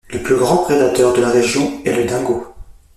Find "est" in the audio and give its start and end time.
1.85-1.93